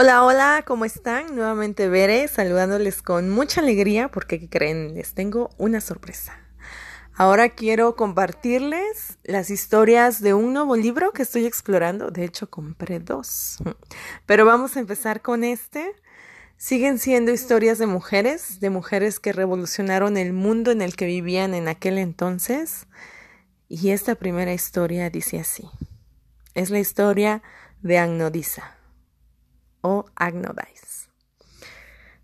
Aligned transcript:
Hola, 0.00 0.22
hola, 0.22 0.62
¿cómo 0.64 0.84
están? 0.84 1.34
Nuevamente 1.34 1.88
veré 1.88 2.28
saludándoles 2.28 3.02
con 3.02 3.30
mucha 3.30 3.60
alegría 3.60 4.08
porque 4.08 4.38
¿qué 4.38 4.48
creen? 4.48 4.94
Les 4.94 5.12
tengo 5.12 5.50
una 5.58 5.80
sorpresa. 5.80 6.38
Ahora 7.14 7.48
quiero 7.48 7.96
compartirles 7.96 9.18
las 9.24 9.50
historias 9.50 10.20
de 10.20 10.34
un 10.34 10.52
nuevo 10.52 10.76
libro 10.76 11.10
que 11.10 11.22
estoy 11.22 11.46
explorando. 11.46 12.12
De 12.12 12.22
hecho, 12.22 12.48
compré 12.48 13.00
dos. 13.00 13.56
Pero 14.24 14.46
vamos 14.46 14.76
a 14.76 14.78
empezar 14.78 15.20
con 15.20 15.42
este. 15.42 15.96
Siguen 16.56 17.00
siendo 17.00 17.32
historias 17.32 17.78
de 17.78 17.86
mujeres, 17.86 18.60
de 18.60 18.70
mujeres 18.70 19.18
que 19.18 19.32
revolucionaron 19.32 20.16
el 20.16 20.32
mundo 20.32 20.70
en 20.70 20.80
el 20.80 20.94
que 20.94 21.06
vivían 21.06 21.54
en 21.54 21.66
aquel 21.66 21.98
entonces. 21.98 22.86
Y 23.68 23.90
esta 23.90 24.14
primera 24.14 24.52
historia 24.52 25.10
dice 25.10 25.40
así. 25.40 25.68
Es 26.54 26.70
la 26.70 26.78
historia 26.78 27.42
de 27.82 27.98
Agnodisa 27.98 28.77
Agnodice. 30.16 31.08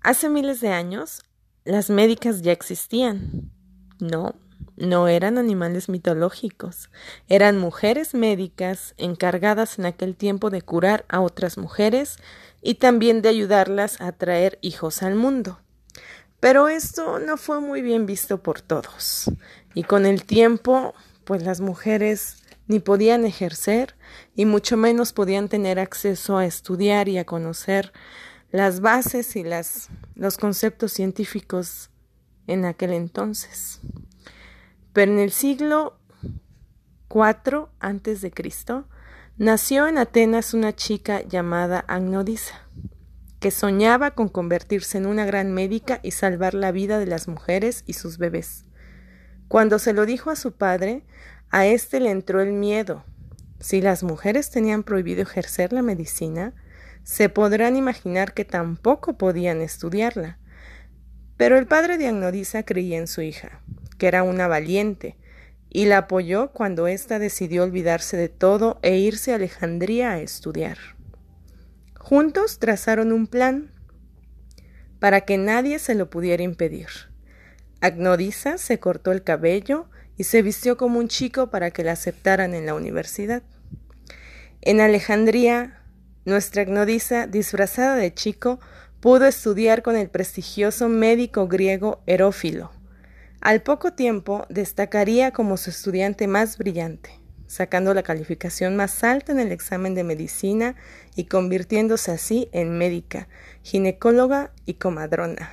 Hace 0.00 0.28
miles 0.28 0.60
de 0.60 0.68
años, 0.68 1.22
las 1.64 1.90
médicas 1.90 2.42
ya 2.42 2.52
existían. 2.52 3.50
No, 4.00 4.34
no 4.76 5.08
eran 5.08 5.38
animales 5.38 5.88
mitológicos, 5.88 6.90
eran 7.28 7.58
mujeres 7.58 8.14
médicas 8.14 8.94
encargadas 8.96 9.78
en 9.78 9.86
aquel 9.86 10.14
tiempo 10.14 10.50
de 10.50 10.62
curar 10.62 11.04
a 11.08 11.20
otras 11.20 11.58
mujeres 11.58 12.16
y 12.62 12.74
también 12.74 13.22
de 13.22 13.28
ayudarlas 13.28 14.00
a 14.00 14.12
traer 14.12 14.58
hijos 14.62 15.02
al 15.02 15.14
mundo. 15.14 15.60
Pero 16.40 16.68
esto 16.68 17.18
no 17.18 17.36
fue 17.36 17.60
muy 17.60 17.82
bien 17.82 18.06
visto 18.06 18.40
por 18.42 18.60
todos, 18.60 19.30
y 19.74 19.82
con 19.82 20.06
el 20.06 20.24
tiempo, 20.24 20.94
pues 21.24 21.42
las 21.42 21.60
mujeres 21.60 22.44
ni 22.68 22.78
podían 22.78 23.24
ejercer 23.24 23.96
y 24.34 24.44
mucho 24.44 24.76
menos 24.76 25.12
podían 25.12 25.48
tener 25.48 25.80
acceso 25.80 26.36
a 26.36 26.46
estudiar 26.46 27.08
y 27.08 27.18
a 27.18 27.24
conocer 27.24 27.92
las 28.50 28.80
bases 28.80 29.36
y 29.36 29.42
las, 29.42 29.88
los 30.14 30.38
conceptos 30.38 30.92
científicos 30.92 31.90
en 32.46 32.64
aquel 32.64 32.92
entonces. 32.92 33.80
Pero 34.92 35.12
en 35.12 35.18
el 35.18 35.32
siglo 35.32 35.98
IV 37.10 37.68
antes 37.80 38.20
de 38.20 38.30
Cristo 38.30 38.86
nació 39.38 39.86
en 39.86 39.98
Atenas 39.98 40.54
una 40.54 40.74
chica 40.74 41.22
llamada 41.22 41.84
Agnodisa, 41.88 42.66
que 43.40 43.50
soñaba 43.50 44.12
con 44.12 44.28
convertirse 44.28 44.98
en 44.98 45.06
una 45.06 45.24
gran 45.24 45.52
médica 45.52 46.00
y 46.02 46.10
salvar 46.10 46.54
la 46.54 46.72
vida 46.72 46.98
de 46.98 47.06
las 47.06 47.28
mujeres 47.28 47.84
y 47.86 47.94
sus 47.94 48.18
bebés. 48.18 48.64
Cuando 49.46 49.78
se 49.78 49.92
lo 49.92 50.04
dijo 50.04 50.30
a 50.30 50.36
su 50.36 50.52
padre, 50.52 51.04
a 51.50 51.66
éste 51.66 52.00
le 52.00 52.10
entró 52.10 52.40
el 52.40 52.52
miedo. 52.52 53.04
Si 53.60 53.80
las 53.80 54.02
mujeres 54.02 54.50
tenían 54.50 54.82
prohibido 54.82 55.22
ejercer 55.22 55.72
la 55.72 55.82
medicina, 55.82 56.54
se 57.02 57.28
podrán 57.28 57.76
imaginar 57.76 58.34
que 58.34 58.44
tampoco 58.44 59.16
podían 59.16 59.60
estudiarla. 59.60 60.38
Pero 61.36 61.56
el 61.56 61.66
padre 61.66 61.98
de 61.98 62.08
Agnodisa 62.08 62.64
creía 62.64 62.98
en 62.98 63.06
su 63.06 63.22
hija, 63.22 63.62
que 63.96 64.08
era 64.08 64.22
una 64.22 64.46
valiente, 64.48 65.16
y 65.70 65.86
la 65.86 65.98
apoyó 65.98 66.52
cuando 66.52 66.86
ésta 66.86 67.18
decidió 67.18 67.62
olvidarse 67.62 68.16
de 68.16 68.28
todo 68.28 68.78
e 68.82 68.98
irse 68.98 69.32
a 69.32 69.36
Alejandría 69.36 70.12
a 70.12 70.20
estudiar. 70.20 70.78
Juntos 71.98 72.58
trazaron 72.58 73.12
un 73.12 73.26
plan 73.26 73.70
para 74.98 75.22
que 75.22 75.38
nadie 75.38 75.78
se 75.78 75.94
lo 75.94 76.10
pudiera 76.10 76.42
impedir. 76.42 76.88
Agnodisa 77.80 78.58
se 78.58 78.80
cortó 78.80 79.12
el 79.12 79.22
cabello 79.22 79.88
y 80.18 80.24
se 80.24 80.42
vistió 80.42 80.76
como 80.76 80.98
un 80.98 81.08
chico 81.08 81.48
para 81.48 81.70
que 81.70 81.84
la 81.84 81.92
aceptaran 81.92 82.52
en 82.52 82.66
la 82.66 82.74
universidad. 82.74 83.42
En 84.60 84.80
Alejandría, 84.80 85.80
nuestra 86.24 86.62
Agnodisa, 86.62 87.26
disfrazada 87.28 87.94
de 87.94 88.12
chico, 88.12 88.58
pudo 89.00 89.26
estudiar 89.26 89.82
con 89.82 89.96
el 89.96 90.10
prestigioso 90.10 90.88
médico 90.88 91.46
griego 91.46 92.02
Herófilo. 92.06 92.72
Al 93.40 93.62
poco 93.62 93.92
tiempo 93.92 94.44
destacaría 94.48 95.30
como 95.30 95.56
su 95.56 95.70
estudiante 95.70 96.26
más 96.26 96.58
brillante, 96.58 97.10
sacando 97.46 97.94
la 97.94 98.02
calificación 98.02 98.74
más 98.74 99.04
alta 99.04 99.30
en 99.30 99.38
el 99.38 99.52
examen 99.52 99.94
de 99.94 100.02
medicina 100.02 100.74
y 101.14 101.26
convirtiéndose 101.26 102.10
así 102.10 102.48
en 102.50 102.76
médica, 102.76 103.28
ginecóloga 103.62 104.50
y 104.66 104.74
comadrona. 104.74 105.52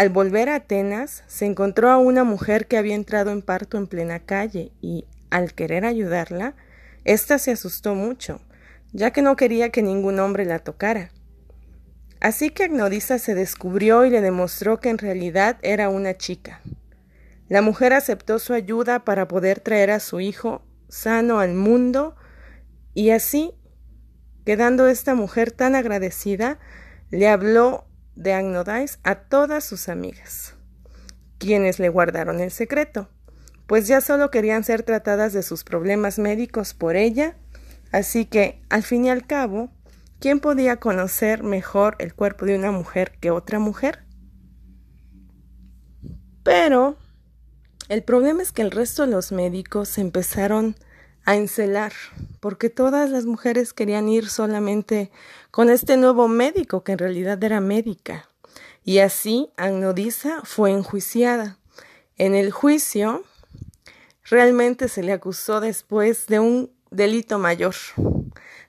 Al 0.00 0.08
volver 0.08 0.48
a 0.48 0.54
Atenas, 0.54 1.24
se 1.26 1.44
encontró 1.44 1.90
a 1.90 1.98
una 1.98 2.24
mujer 2.24 2.66
que 2.66 2.78
había 2.78 2.94
entrado 2.94 3.32
en 3.32 3.42
parto 3.42 3.76
en 3.76 3.86
plena 3.86 4.18
calle 4.18 4.72
y, 4.80 5.04
al 5.28 5.52
querer 5.52 5.84
ayudarla, 5.84 6.54
ésta 7.04 7.38
se 7.38 7.50
asustó 7.50 7.94
mucho, 7.94 8.40
ya 8.94 9.10
que 9.10 9.20
no 9.20 9.36
quería 9.36 9.68
que 9.68 9.82
ningún 9.82 10.18
hombre 10.18 10.46
la 10.46 10.60
tocara. 10.60 11.10
Así 12.18 12.48
que 12.48 12.64
Agnodisa 12.64 13.18
se 13.18 13.34
descubrió 13.34 14.06
y 14.06 14.08
le 14.08 14.22
demostró 14.22 14.80
que 14.80 14.88
en 14.88 14.96
realidad 14.96 15.58
era 15.60 15.90
una 15.90 16.16
chica. 16.16 16.62
La 17.50 17.60
mujer 17.60 17.92
aceptó 17.92 18.38
su 18.38 18.54
ayuda 18.54 19.04
para 19.04 19.28
poder 19.28 19.60
traer 19.60 19.90
a 19.90 20.00
su 20.00 20.20
hijo 20.20 20.62
sano 20.88 21.40
al 21.40 21.52
mundo 21.52 22.16
y 22.94 23.10
así, 23.10 23.52
quedando 24.46 24.88
esta 24.88 25.14
mujer 25.14 25.52
tan 25.52 25.74
agradecida, 25.74 26.58
le 27.10 27.28
habló 27.28 27.89
de 28.14 28.32
Agnodice 28.32 28.98
a 29.02 29.16
todas 29.16 29.64
sus 29.64 29.88
amigas, 29.88 30.54
quienes 31.38 31.78
le 31.78 31.88
guardaron 31.88 32.40
el 32.40 32.50
secreto, 32.50 33.08
pues 33.66 33.86
ya 33.86 34.00
solo 34.00 34.30
querían 34.30 34.64
ser 34.64 34.82
tratadas 34.82 35.32
de 35.32 35.42
sus 35.42 35.64
problemas 35.64 36.18
médicos 36.18 36.74
por 36.74 36.96
ella, 36.96 37.36
así 37.92 38.26
que, 38.26 38.62
al 38.68 38.82
fin 38.82 39.04
y 39.04 39.10
al 39.10 39.26
cabo, 39.26 39.70
¿quién 40.18 40.40
podía 40.40 40.76
conocer 40.76 41.42
mejor 41.42 41.96
el 41.98 42.14
cuerpo 42.14 42.46
de 42.46 42.56
una 42.56 42.72
mujer 42.72 43.12
que 43.20 43.30
otra 43.30 43.58
mujer? 43.58 44.04
Pero 46.42 46.96
el 47.88 48.02
problema 48.02 48.42
es 48.42 48.52
que 48.52 48.62
el 48.62 48.70
resto 48.70 49.06
de 49.06 49.12
los 49.12 49.32
médicos 49.32 49.98
empezaron 49.98 50.74
a 50.74 50.89
encelar, 51.36 51.92
porque 52.40 52.70
todas 52.70 53.10
las 53.10 53.26
mujeres 53.26 53.72
querían 53.72 54.08
ir 54.08 54.28
solamente 54.28 55.10
con 55.50 55.70
este 55.70 55.96
nuevo 55.96 56.28
médico, 56.28 56.84
que 56.84 56.92
en 56.92 56.98
realidad 56.98 57.42
era 57.42 57.60
médica. 57.60 58.28
Y 58.84 58.98
así 58.98 59.50
Agnodisa 59.56 60.40
fue 60.44 60.70
enjuiciada. 60.70 61.58
En 62.16 62.34
el 62.34 62.50
juicio, 62.50 63.24
realmente 64.24 64.88
se 64.88 65.02
le 65.02 65.12
acusó 65.12 65.60
después 65.60 66.26
de 66.26 66.40
un 66.40 66.70
delito 66.90 67.38
mayor, 67.38 67.74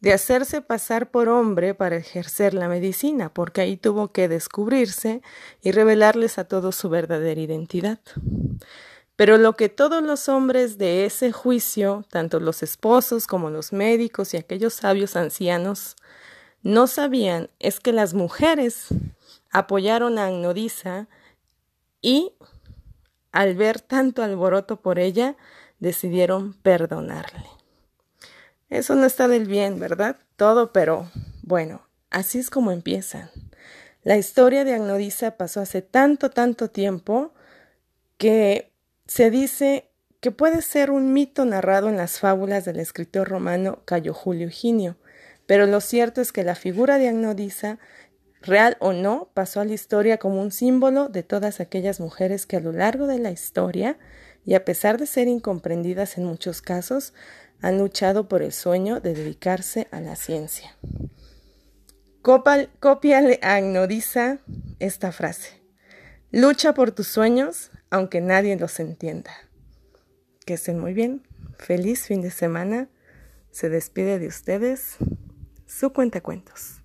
de 0.00 0.12
hacerse 0.12 0.62
pasar 0.62 1.10
por 1.10 1.28
hombre 1.28 1.74
para 1.74 1.96
ejercer 1.96 2.54
la 2.54 2.68
medicina, 2.68 3.32
porque 3.32 3.60
ahí 3.60 3.76
tuvo 3.76 4.12
que 4.12 4.28
descubrirse 4.28 5.22
y 5.62 5.72
revelarles 5.72 6.38
a 6.38 6.44
todos 6.44 6.76
su 6.76 6.88
verdadera 6.88 7.40
identidad. 7.40 7.98
Pero 9.16 9.38
lo 9.38 9.56
que 9.56 9.70
todos 9.70 10.02
los 10.02 10.28
hombres 10.28 10.76
de 10.76 11.06
ese 11.06 11.32
juicio, 11.32 12.04
tanto 12.10 12.38
los 12.38 12.62
esposos 12.62 13.26
como 13.26 13.48
los 13.48 13.72
médicos 13.72 14.34
y 14.34 14.36
aquellos 14.36 14.74
sabios 14.74 15.16
ancianos, 15.16 15.96
no 16.62 16.86
sabían 16.86 17.48
es 17.58 17.80
que 17.80 17.92
las 17.92 18.12
mujeres 18.12 18.88
apoyaron 19.50 20.18
a 20.18 20.26
Agnodisa 20.26 21.08
y, 22.02 22.34
al 23.32 23.54
ver 23.54 23.80
tanto 23.80 24.22
alboroto 24.22 24.80
por 24.80 24.98
ella, 24.98 25.36
decidieron 25.78 26.52
perdonarle. 26.52 27.46
Eso 28.68 28.94
no 28.96 29.06
está 29.06 29.28
del 29.28 29.46
bien, 29.46 29.78
¿verdad? 29.78 30.18
Todo, 30.36 30.72
pero 30.72 31.10
bueno, 31.42 31.86
así 32.10 32.38
es 32.38 32.50
como 32.50 32.70
empiezan. 32.70 33.30
La 34.02 34.18
historia 34.18 34.64
de 34.64 34.74
Agnodisa 34.74 35.36
pasó 35.36 35.60
hace 35.60 35.82
tanto, 35.82 36.30
tanto 36.30 36.68
tiempo 36.68 37.32
que 38.18 38.72
se 39.06 39.30
dice 39.30 39.90
que 40.20 40.30
puede 40.30 40.62
ser 40.62 40.90
un 40.90 41.12
mito 41.12 41.44
narrado 41.44 41.88
en 41.88 41.96
las 41.96 42.18
fábulas 42.18 42.64
del 42.64 42.80
escritor 42.80 43.28
romano 43.28 43.82
Cayo 43.84 44.14
Julio 44.14 44.48
Ginio, 44.50 44.96
pero 45.46 45.66
lo 45.66 45.80
cierto 45.80 46.20
es 46.20 46.32
que 46.32 46.42
la 46.42 46.54
figura 46.54 46.98
de 46.98 47.08
Agnodisa, 47.08 47.78
real 48.42 48.76
o 48.80 48.92
no, 48.92 49.30
pasó 49.34 49.60
a 49.60 49.64
la 49.64 49.74
historia 49.74 50.18
como 50.18 50.40
un 50.40 50.50
símbolo 50.50 51.08
de 51.08 51.22
todas 51.22 51.60
aquellas 51.60 52.00
mujeres 52.00 52.46
que 52.46 52.56
a 52.56 52.60
lo 52.60 52.72
largo 52.72 53.06
de 53.06 53.18
la 53.18 53.30
historia, 53.30 53.98
y 54.44 54.54
a 54.54 54.64
pesar 54.64 54.98
de 54.98 55.06
ser 55.06 55.28
incomprendidas 55.28 56.18
en 56.18 56.24
muchos 56.24 56.62
casos, 56.62 57.14
han 57.60 57.78
luchado 57.78 58.28
por 58.28 58.42
el 58.42 58.52
sueño 58.52 59.00
de 59.00 59.14
dedicarse 59.14 59.88
a 59.90 60.00
la 60.00 60.16
ciencia. 60.16 60.76
Cópiale 62.22 63.38
a 63.42 63.54
Agnodisa 63.54 64.38
esta 64.78 65.12
frase. 65.12 65.65
Lucha 66.38 66.74
por 66.74 66.92
tus 66.92 67.06
sueños, 67.06 67.70
aunque 67.88 68.20
nadie 68.20 68.54
los 68.58 68.78
entienda. 68.78 69.30
Que 70.44 70.52
estén 70.52 70.78
muy 70.78 70.92
bien. 70.92 71.26
Feliz 71.56 72.06
fin 72.06 72.20
de 72.20 72.30
semana. 72.30 72.90
Se 73.50 73.70
despide 73.70 74.18
de 74.18 74.26
ustedes 74.26 74.96
su 75.66 75.94
cuentacuentos. 75.94 76.82